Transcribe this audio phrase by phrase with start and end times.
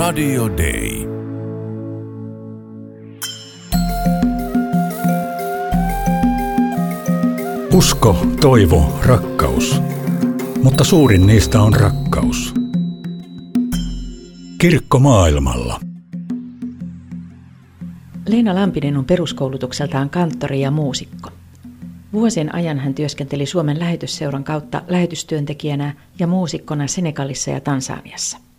[0.00, 1.06] Radio Day.
[7.74, 9.82] Usko, toivo, rakkaus.
[10.62, 12.54] Mutta suurin niistä on rakkaus.
[14.58, 15.80] Kirkko maailmalla.
[18.28, 21.30] Leena Lampinen on peruskoulutukseltaan kanttori ja muusikko.
[22.12, 28.49] Vuosien ajan hän työskenteli Suomen lähetysseuran kautta lähetystyöntekijänä ja muusikkona Senegalissa ja Tansaniassa.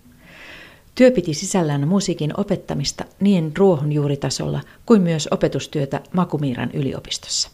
[0.95, 7.49] Työ piti sisällään musiikin opettamista niin ruohonjuuritasolla kuin myös opetustyötä Makumiiran yliopistossa.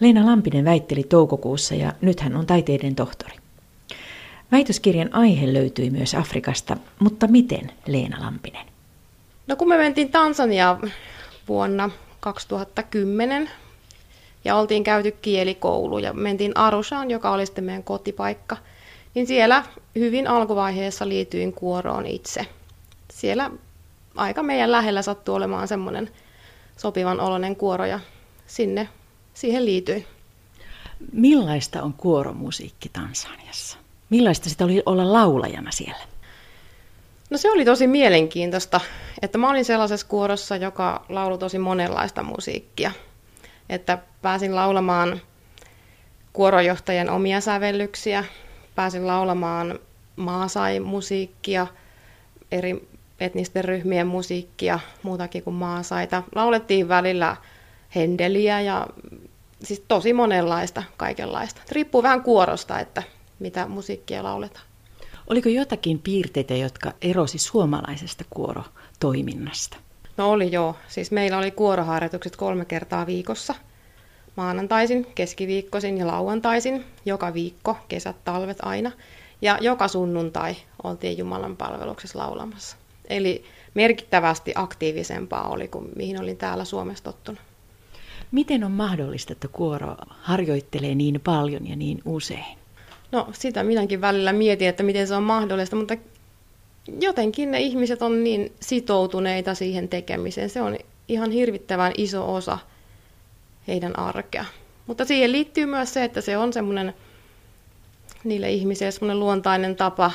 [0.00, 3.34] Leena Lampinen väitteli toukokuussa ja nyt hän on taiteiden tohtori.
[4.52, 8.66] Väitöskirjan aihe löytyi myös Afrikasta, mutta miten Leena Lampinen?
[9.46, 10.78] No kun me mentiin Tansania
[11.48, 11.90] vuonna
[12.20, 13.50] 2010
[14.44, 18.56] ja oltiin käyty kielikoulu ja mentiin Arushaan, joka oli sitten meidän kotipaikka,
[19.16, 22.46] niin siellä hyvin alkuvaiheessa liityin kuoroon itse.
[23.12, 23.50] Siellä
[24.16, 26.10] aika meidän lähellä sattui olemaan semmoinen
[26.76, 28.00] sopivan oloinen kuoro ja
[28.46, 28.88] sinne,
[29.34, 30.06] siihen liityin.
[31.12, 33.78] Millaista on kuoromusiikki Tansaniassa?
[34.10, 36.04] Millaista sitä oli olla laulajana siellä?
[37.30, 38.80] No se oli tosi mielenkiintoista,
[39.22, 42.92] että mä olin sellaisessa kuorossa, joka laulu tosi monenlaista musiikkia.
[43.68, 45.20] Että pääsin laulamaan
[46.32, 48.24] kuorojohtajan omia sävellyksiä,
[48.76, 49.78] pääsin laulamaan
[50.16, 51.66] maasai-musiikkia,
[52.52, 52.88] eri
[53.20, 56.22] etnisten ryhmien musiikkia, muutakin kuin maasaita.
[56.34, 57.36] Laulettiin välillä
[57.94, 58.86] hendeliä ja
[59.62, 61.60] siis tosi monenlaista, kaikenlaista.
[61.72, 63.02] Riippuu vähän kuorosta, että
[63.38, 64.64] mitä musiikkia lauletaan.
[65.26, 69.76] Oliko jotakin piirteitä, jotka erosi suomalaisesta kuorotoiminnasta?
[70.16, 70.76] No oli joo.
[70.88, 73.54] Siis meillä oli kuoroharjoitukset kolme kertaa viikossa.
[74.36, 76.84] Maanantaisin, keskiviikkoisin ja lauantaisin.
[77.04, 78.92] Joka viikko, kesät, talvet aina.
[79.42, 82.76] Ja joka sunnuntai oltiin Jumalan palveluksessa laulamassa.
[83.08, 83.44] Eli
[83.74, 87.40] merkittävästi aktiivisempaa oli kuin mihin olin täällä Suomessa tottunut.
[88.32, 92.58] Miten on mahdollista, että kuoro harjoittelee niin paljon ja niin usein?
[93.12, 95.96] No sitä minäkin välillä mietin, että miten se on mahdollista, mutta
[97.00, 100.50] jotenkin ne ihmiset on niin sitoutuneita siihen tekemiseen.
[100.50, 100.78] Se on
[101.08, 102.58] ihan hirvittävän iso osa
[103.68, 104.44] heidän arkea.
[104.86, 106.94] Mutta siihen liittyy myös se, että se on semmoinen
[108.24, 110.10] niille ihmisille semmoinen luontainen tapa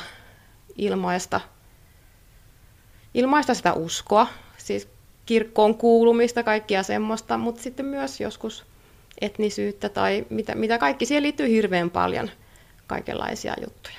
[0.76, 1.40] ilmaista,
[3.14, 4.26] ilmaista sitä uskoa,
[4.56, 4.88] siis
[5.26, 8.64] kirkkoon kuulumista, kaikkia semmoista, mutta sitten myös joskus
[9.20, 11.06] etnisyyttä tai mitä, mitä kaikki.
[11.06, 12.30] Siihen liittyy hirveän paljon–
[12.92, 13.96] kaikenlaisia juttuja.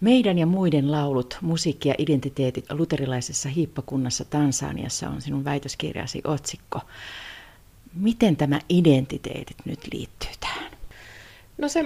[0.00, 6.80] Meidän ja muiden laulut, musiikki ja identiteetit luterilaisessa hiippakunnassa Tansaniassa on sinun väitöskirjasi otsikko.
[7.96, 10.70] Miten tämä identiteetit nyt liittyy tähän?
[11.58, 11.84] No se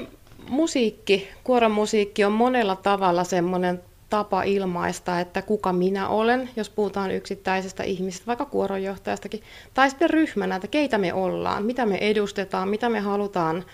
[0.48, 7.82] musiikki, kuoromusiikki on monella tavalla semmoinen tapa ilmaista, että kuka minä olen, jos puhutaan yksittäisestä
[7.82, 9.42] ihmisestä, vaikka kuoronjohtajastakin,
[9.74, 13.64] tai sitten ryhmänä, että keitä me ollaan, mitä me edustetaan, mitä me halutaan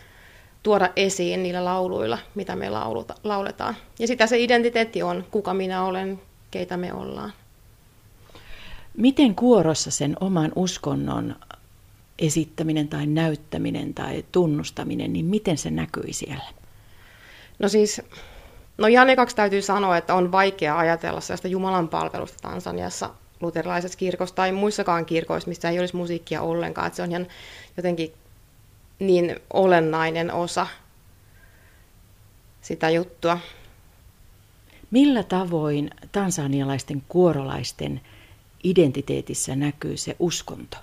[0.62, 3.76] tuoda esiin niillä lauluilla, mitä me lauluta, lauletaan.
[3.98, 6.20] Ja sitä se identiteetti on, kuka minä olen,
[6.50, 7.32] keitä me ollaan.
[8.96, 11.36] Miten kuorossa sen oman uskonnon
[12.18, 16.44] esittäminen tai näyttäminen tai tunnustaminen, niin miten se näkyi siellä?
[17.58, 18.02] No siis,
[18.78, 23.10] no ihan ekaksi täytyy sanoa, että on vaikea ajatella sellaista Jumalan palvelusta Tansaniassa
[23.40, 26.86] luterilaisessa kirkossa tai muissakaan kirkoissa, missä ei olisi musiikkia ollenkaan.
[26.86, 27.26] Että se on ihan
[27.76, 28.12] jotenkin
[28.98, 30.66] niin olennainen osa
[32.60, 33.38] sitä juttua.
[34.90, 38.00] Millä tavoin tansanialaisten kuorolaisten
[38.64, 40.76] identiteetissä näkyy se uskonto?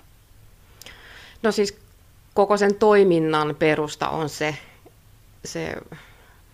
[1.44, 1.78] No siis
[2.34, 4.58] koko sen toiminnan perusta on se,
[5.44, 5.74] se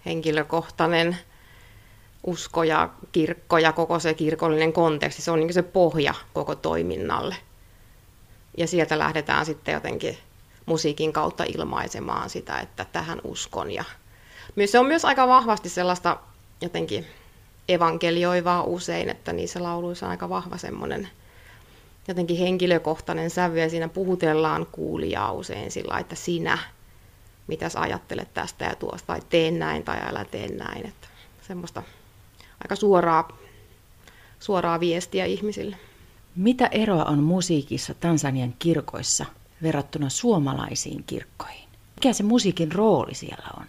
[0.06, 1.16] henkilökohtainen
[2.26, 5.22] usko ja kirkko ja koko se kirkollinen konteksti.
[5.22, 7.36] Se on niin se pohja koko toiminnalle.
[8.56, 10.18] Ja sieltä lähdetään sitten jotenkin
[10.66, 13.70] musiikin kautta ilmaisemaan sitä, että tähän uskon.
[13.70, 13.84] Ja
[14.66, 16.16] se on myös aika vahvasti sellaista
[16.60, 17.06] jotenkin
[17.68, 21.08] evankelioivaa usein, että niissä lauluissa on aika vahva semmoinen
[22.08, 26.58] jotenkin henkilökohtainen sävy ja siinä puhutellaan kuulijaa usein sillä että sinä,
[27.46, 30.86] mitä sä ajattelet tästä ja tuosta, tai teen näin tai älä tee näin.
[30.86, 31.08] Että
[31.42, 31.82] semmoista
[32.64, 33.28] aika suoraa,
[34.40, 35.76] suoraa viestiä ihmisille.
[36.36, 39.26] Mitä eroa on musiikissa Tansanian kirkoissa
[39.62, 41.68] verrattuna suomalaisiin kirkkoihin?
[41.96, 43.64] Mikä se musiikin rooli siellä on?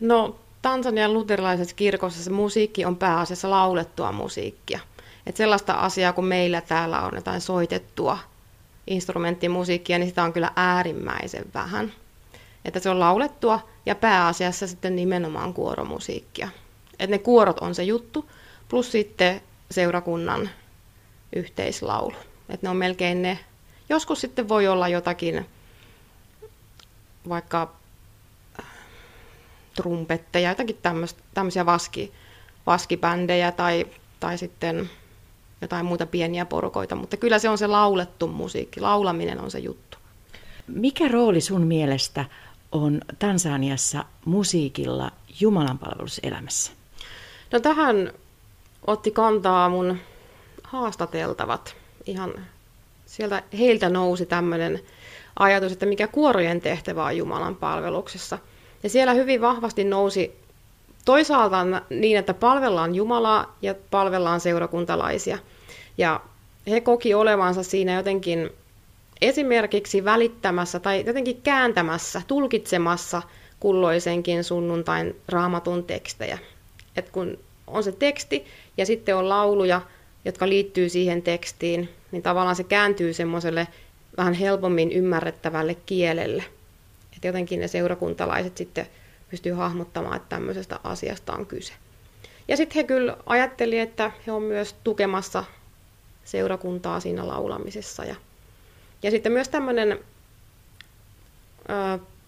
[0.00, 4.80] No Tansanian luterilaisessa kirkossa se musiikki on pääasiassa laulettua musiikkia.
[5.26, 8.18] Et sellaista asiaa, kun meillä täällä on jotain soitettua
[8.86, 11.92] instrumenttimusiikkia, niin sitä on kyllä äärimmäisen vähän.
[12.64, 16.48] Että se on laulettua ja pääasiassa sitten nimenomaan kuoromusiikkia.
[16.98, 18.30] Et ne kuorot on se juttu,
[18.68, 19.40] plus sitten
[19.70, 20.50] seurakunnan
[21.36, 22.14] yhteislaulu.
[22.48, 23.38] Et ne on melkein ne.
[23.88, 25.46] Joskus sitten voi olla jotakin
[27.28, 27.72] vaikka
[29.74, 30.78] trumpetteja, jotakin
[31.34, 32.12] tämmöisiä vaski,
[32.66, 33.86] vaskibändejä tai,
[34.20, 34.90] tai sitten
[35.62, 39.98] jotain muuta pieniä porukoita, mutta kyllä se on se laulettu musiikki, laulaminen on se juttu.
[40.66, 42.24] Mikä rooli sun mielestä
[42.72, 45.10] on Tansaniassa musiikilla
[45.40, 46.72] Jumalanpalveluselämässä?
[47.52, 48.12] No tähän
[48.86, 49.98] otti kantaa mun
[50.62, 51.76] haastateltavat.
[52.06, 52.34] Ihan
[53.06, 54.80] sieltä heiltä nousi tämmöinen
[55.38, 58.38] ajatus, että mikä kuorojen tehtävä on Jumalan palveluksessa.
[58.82, 60.41] Ja siellä hyvin vahvasti nousi
[61.04, 65.38] toisaalta niin, että palvellaan Jumalaa ja palvellaan seurakuntalaisia.
[65.98, 66.20] Ja
[66.68, 68.50] he koki olevansa siinä jotenkin
[69.20, 73.22] esimerkiksi välittämässä tai jotenkin kääntämässä, tulkitsemassa
[73.60, 76.38] kulloisenkin sunnuntain raamatun tekstejä.
[76.96, 78.44] Et kun on se teksti
[78.76, 79.80] ja sitten on lauluja,
[80.24, 83.68] jotka liittyy siihen tekstiin, niin tavallaan se kääntyy semmoiselle
[84.16, 86.44] vähän helpommin ymmärrettävälle kielelle.
[87.14, 88.86] Että jotenkin ne seurakuntalaiset sitten
[89.32, 91.72] pystyy hahmottamaan, että tämmöisestä asiasta on kyse.
[92.48, 95.44] Ja sitten he kyllä ajatteli, että he on myös tukemassa
[96.24, 98.04] seurakuntaa siinä laulamisessa.
[98.04, 98.14] Ja,
[99.02, 99.98] ja sitten myös tämmöinen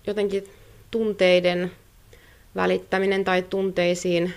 [0.06, 0.48] jotenkin
[0.90, 1.72] tunteiden
[2.56, 4.34] välittäminen tai tunteisiin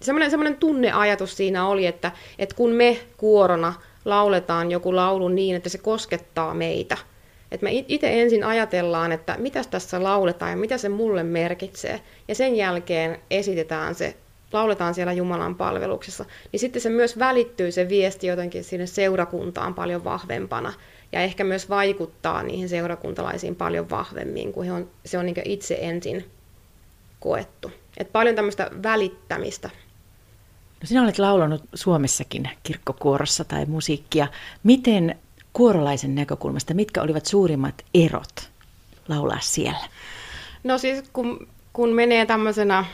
[0.00, 3.74] semmoinen, semmoinen tunneajatus siinä oli, että, että kun me kuorona
[4.04, 6.96] lauletaan joku laulu niin, että se koskettaa meitä,
[7.52, 12.34] että me itse ensin ajatellaan, että mitä tässä lauletaan ja mitä se mulle merkitsee, ja
[12.34, 14.16] sen jälkeen esitetään se,
[14.52, 20.04] lauletaan siellä Jumalan palveluksessa, niin sitten se myös välittyy se viesti jotenkin sinne seurakuntaan paljon
[20.04, 20.72] vahvempana,
[21.12, 25.78] ja ehkä myös vaikuttaa niihin seurakuntalaisiin paljon vahvemmin, kun he on, se on niin itse
[25.80, 26.24] ensin
[27.20, 27.70] koettu.
[27.96, 29.70] Et paljon tämmöistä välittämistä
[30.80, 34.26] No sinä olet laulanut Suomessakin kirkkokuorossa tai musiikkia.
[34.62, 35.18] Miten
[35.58, 38.50] kuorolaisen näkökulmasta, mitkä olivat suurimmat erot
[39.08, 39.88] laulaa siellä?
[40.64, 42.84] No siis kun, kun menee tämmöisenä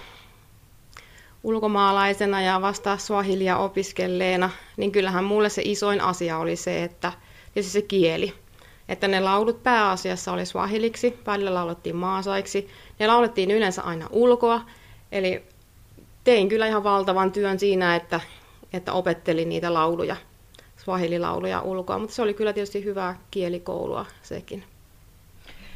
[1.42, 7.12] ulkomaalaisena ja vasta suahilia opiskelleena, niin kyllähän mulle se isoin asia oli se, että
[7.54, 8.34] tietysti se kieli.
[8.88, 12.68] Että ne laulut pääasiassa oli swahiliksi, välillä laulettiin maasaiksi.
[12.98, 14.60] Ne laulettiin yleensä aina ulkoa,
[15.12, 15.42] eli
[16.24, 18.20] tein kyllä ihan valtavan työn siinä, että,
[18.72, 20.16] että opettelin niitä lauluja,
[20.84, 24.64] swahililauluja ulkoa, mutta se oli kyllä tietysti hyvää kielikoulua sekin.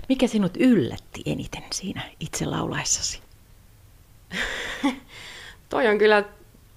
[0.08, 3.20] Mikä sinut yllätti eniten siinä itse laulaessasi?
[5.68, 6.24] Toi on kyllä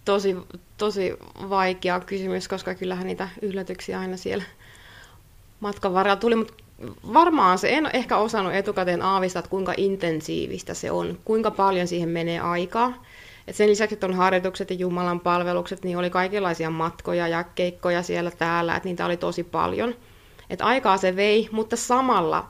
[0.05, 0.35] tosi,
[0.77, 1.13] tosi
[1.49, 4.43] vaikea kysymys, koska kyllähän niitä yllätyksiä aina siellä
[5.59, 6.53] matkan varrella tuli, mutta
[7.13, 12.09] varmaan se en ehkä osannut etukäteen aavistaa, että kuinka intensiivistä se on, kuinka paljon siihen
[12.09, 13.05] menee aikaa.
[13.47, 18.03] Et sen lisäksi, että on harjoitukset ja Jumalan palvelukset, niin oli kaikenlaisia matkoja ja keikkoja
[18.03, 19.95] siellä täällä, että niitä oli tosi paljon.
[20.49, 22.49] Et aikaa se vei, mutta samalla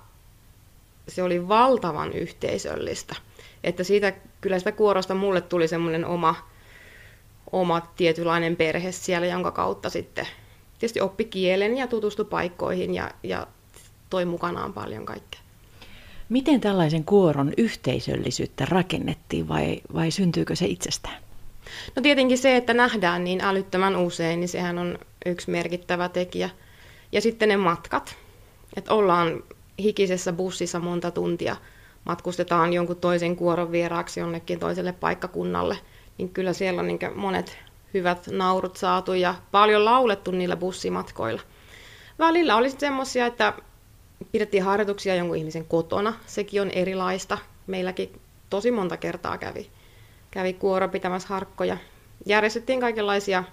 [1.08, 3.16] se oli valtavan yhteisöllistä.
[3.64, 6.36] Että siitä kyllä sitä kuorosta mulle tuli semmoinen oma,
[7.52, 10.28] oma tietynlainen perhe siellä, jonka kautta sitten
[10.80, 13.48] tietysti oppi kielen ja tutustui paikkoihin ja, ja
[14.10, 15.42] toi mukanaan paljon kaikkea.
[16.32, 21.16] Miten tällaisen kuoron yhteisöllisyyttä rakennettiin vai, vai syntyykö se itsestään?
[21.96, 26.50] No tietenkin se, että nähdään niin älyttömän usein, niin sehän on yksi merkittävä tekijä.
[27.12, 28.16] Ja sitten ne matkat.
[28.78, 29.44] Että ollaan
[29.80, 31.56] hikisessä bussissa monta tuntia,
[32.06, 35.78] matkustetaan jonkun toisen kuoron vieraaksi jonnekin toiselle paikkakunnalle,
[36.18, 37.58] niin kyllä siellä on niin monet
[37.94, 41.42] hyvät naurut saatu ja paljon laulettu niillä bussimatkoilla.
[42.20, 43.54] Välillä oli semmoisia, että
[44.32, 47.38] pidettiin harjoituksia jonkun ihmisen kotona, sekin on erilaista.
[47.68, 49.70] Meilläkin tosi monta kertaa kävi,
[50.32, 51.78] kävi kuoro pitämässä harkkoja.
[52.26, 53.44] Järjestettiin kaikenlaisia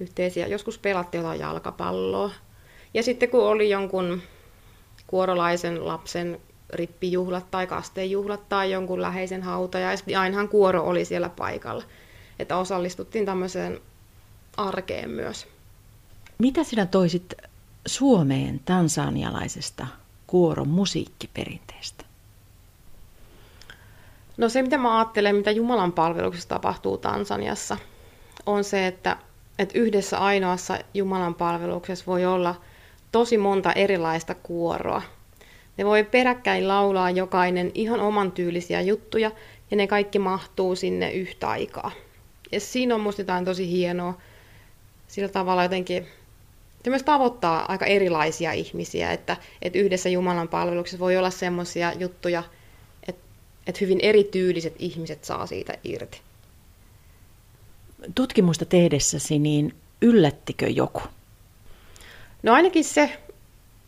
[0.00, 2.30] yhteisiä, joskus pelattiin jotain jalkapalloa.
[2.94, 4.22] Ja sitten kun oli jonkun
[5.06, 6.40] kuorolaisen lapsen
[6.70, 11.84] rippijuhlat tai kastejuhlat tai jonkun läheisen hauta, ja niin ainahan kuoro oli siellä paikalla.
[12.38, 13.80] Että osallistuttiin tämmöiseen
[14.56, 15.46] arkeen myös.
[16.38, 17.34] Mitä sinä toisit
[17.88, 19.86] Suomeen tansanialaisesta
[20.26, 22.04] kuoron musiikkiperinteestä?
[24.36, 27.76] No se, mitä mä ajattelen, mitä Jumalan palveluksessa tapahtuu Tansaniassa,
[28.46, 29.16] on se, että,
[29.58, 32.60] että yhdessä ainoassa Jumalan palveluksessa voi olla
[33.12, 35.02] tosi monta erilaista kuoroa.
[35.76, 39.30] Ne voi peräkkäin laulaa jokainen ihan oman tyylisiä juttuja,
[39.70, 41.90] ja ne kaikki mahtuu sinne yhtä aikaa.
[42.52, 44.18] Ja siinä on musta jotain tosi hienoa.
[45.08, 46.06] Sillä tavalla jotenkin
[46.88, 52.42] se myös tavoittaa aika erilaisia ihmisiä, että, että yhdessä Jumalan palveluksessa voi olla semmoisia juttuja,
[53.08, 53.22] että,
[53.66, 56.20] että hyvin erityyliset ihmiset saa siitä irti.
[58.14, 61.00] tutkimusta tehdessäsi, niin yllättikö joku?
[62.42, 63.18] No ainakin se,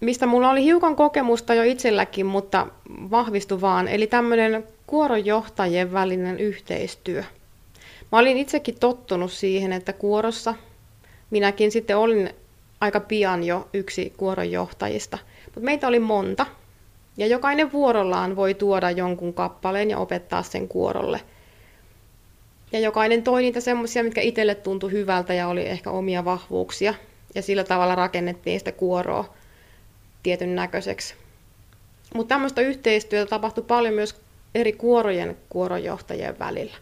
[0.01, 2.67] mistä mulla oli hiukan kokemusta jo itselläkin, mutta
[3.11, 3.89] vahvistu vaan.
[3.89, 7.25] Eli tämmöinen kuoronjohtajien välinen yhteistyö.
[8.13, 10.55] Mä olin itsekin tottunut siihen, että kuorossa
[11.31, 12.31] minäkin sitten olin
[12.81, 15.19] aika pian jo yksi kuoronjohtajista.
[15.45, 16.47] Mutta meitä oli monta,
[17.17, 21.21] ja jokainen vuorollaan voi tuoda jonkun kappaleen ja opettaa sen kuorolle.
[22.73, 26.95] Ja jokainen toi niitä semmoisia, mitkä itselle tuntui hyvältä ja oli ehkä omia vahvuuksia.
[27.35, 29.35] Ja sillä tavalla rakennettiin sitä kuoroa
[30.23, 31.15] tietyn näköiseksi.
[32.15, 34.21] Mutta tämmöistä yhteistyötä tapahtui paljon myös
[34.55, 36.77] eri kuorojen kuoronjohtajien välillä.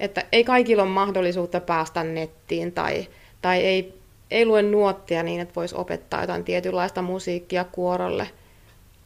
[0.00, 3.08] Että ei kaikilla ole mahdollisuutta päästä nettiin tai,
[3.42, 3.99] tai ei,
[4.30, 8.30] ei lue nuottia niin, että voisi opettaa jotain tietynlaista musiikkia kuorolle.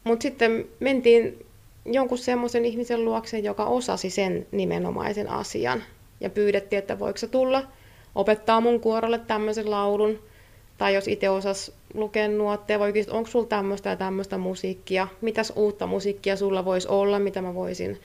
[0.03, 1.45] Mutta sitten mentiin
[1.85, 5.83] jonkun semmoisen ihmisen luokse, joka osasi sen nimenomaisen asian.
[6.19, 7.63] Ja pyydettiin, että voiko se tulla
[8.15, 10.19] opettaa mun kuorolle tämmöisen laulun.
[10.77, 15.53] Tai jos itse osas lukea nuotteja, voi kysyä, onko sulla tämmöistä ja tämmöistä musiikkia, mitäs
[15.55, 18.01] uutta musiikkia sulla voisi olla, mitä mä voisin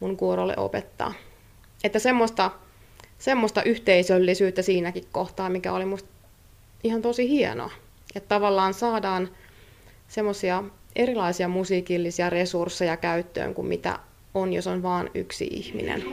[0.00, 1.14] mun kuorolle opettaa.
[1.84, 2.50] Että semmoista,
[3.18, 6.15] semmoista yhteisöllisyyttä siinäkin kohtaa, mikä oli musta
[6.84, 7.70] ihan tosi hienoa.
[8.14, 9.28] Että tavallaan saadaan
[10.08, 10.64] semmoisia
[10.96, 13.98] erilaisia musiikillisia resursseja käyttöön kuin mitä
[14.34, 16.04] on, jos on vain yksi ihminen.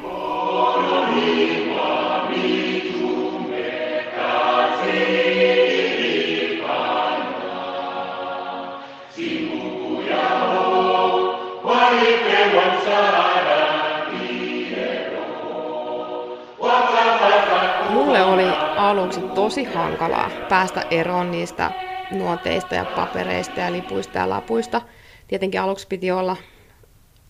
[19.43, 21.71] Tosi hankalaa päästä eroon niistä
[22.11, 24.81] nuoteista ja papereista ja lipuista ja lapuista.
[25.27, 26.37] Tietenkin aluksi piti olla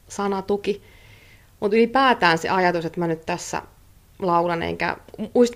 [0.08, 0.82] sanatuki,
[1.60, 3.62] mutta ylipäätään se ajatus, että mä nyt tässä
[4.20, 4.98] laulan, enkä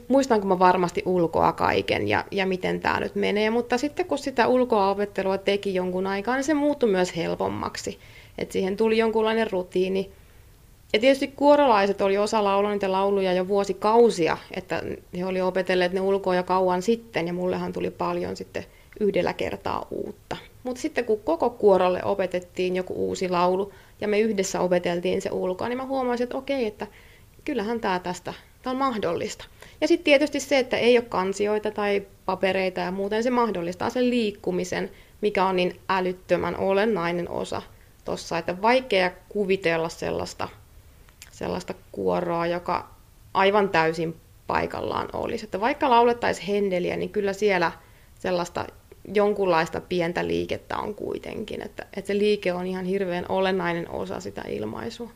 [0.07, 4.47] muistanko mä varmasti ulkoa kaiken ja, ja miten tämä nyt menee, mutta sitten kun sitä
[4.47, 7.99] ulkoa opettelua teki jonkun aikaa, niin se muuttui myös helpommaksi,
[8.37, 10.11] että siihen tuli jonkunlainen rutiini.
[10.93, 14.83] Ja tietysti kuorolaiset oli osa laulua niitä lauluja jo vuosikausia, että
[15.17, 18.65] he oli opetelleet ne ulkoa jo kauan sitten, ja mullehan tuli paljon sitten
[18.99, 20.37] yhdellä kertaa uutta.
[20.63, 25.67] Mutta sitten kun koko kuorolle opetettiin joku uusi laulu, ja me yhdessä opeteltiin se ulkoa,
[25.67, 26.87] niin mä huomasin, että okei, että
[27.45, 29.45] kyllähän tämä tästä tämä on mahdollista.
[29.81, 34.09] Ja sitten tietysti se, että ei ole kansioita tai papereita ja muuten se mahdollistaa sen
[34.09, 34.91] liikkumisen,
[35.21, 37.61] mikä on niin älyttömän olennainen osa
[38.05, 40.49] tuossa, että vaikea kuvitella sellaista,
[41.37, 42.89] sellaista kuoroa, joka
[43.33, 44.15] aivan täysin
[44.47, 45.45] paikallaan olisi.
[45.45, 47.71] Että vaikka laulettaisiin Hendeliä, niin kyllä siellä
[48.19, 48.65] sellaista
[49.13, 54.41] jonkunlaista pientä liikettä on kuitenkin, että, että se liike on ihan hirveän olennainen osa sitä
[54.47, 55.11] ilmaisua.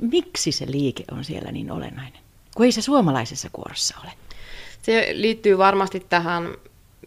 [0.00, 2.20] Miksi se liike on siellä niin olennainen,
[2.56, 4.12] kun ei se suomalaisessa kuorossa ole?
[4.82, 6.54] Se liittyy varmasti tähän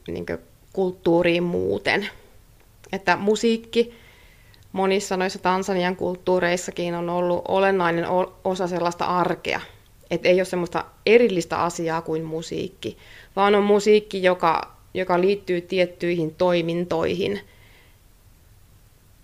[0.08, 0.26] niin
[0.74, 2.10] kulttuuriin muuten.
[2.92, 3.94] Että musiikki
[4.72, 8.06] monissa noissa Tansanian kulttuureissakin on ollut olennainen
[8.44, 9.62] osa sellaista arkea.
[10.12, 12.98] Että ei ole semmoista erillistä asiaa kuin musiikki,
[13.36, 17.40] vaan on musiikki, joka, joka liittyy tiettyihin toimintoihin–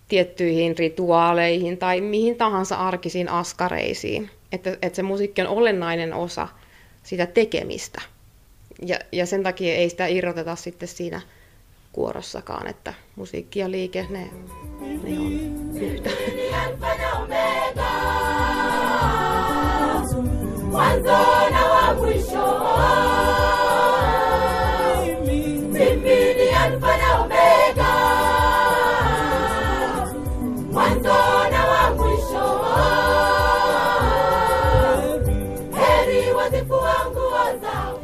[0.07, 4.29] tiettyihin rituaaleihin tai mihin tahansa arkisiin askareisiin.
[4.51, 6.47] Että, että se musiikki on olennainen osa
[7.03, 8.01] sitä tekemistä.
[8.85, 11.21] Ja, ja sen takia ei sitä irroteta sitten siinä
[11.95, 14.29] kuorossakaan, että musiikki ja liike, ne,
[15.03, 15.31] ne on
[15.81, 16.09] yhtä.
[20.71, 21.44] Mwanzo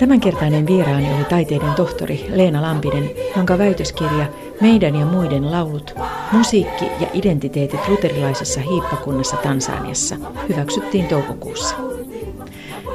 [0.01, 4.25] Tämänkertainen vieraani oli taiteiden tohtori Leena Lampinen, jonka väitöskirja
[4.61, 5.95] Meidän ja muiden laulut,
[6.31, 10.15] musiikki ja identiteetit luterilaisessa hiippakunnassa Tansaniassa
[10.49, 11.75] hyväksyttiin toukokuussa.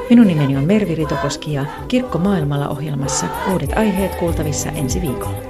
[0.09, 5.41] Minun nimeni on Mervi Ritokoski ja Kirkko maailmalla ohjelmassa uudet aiheet kuultavissa ensi viikolla.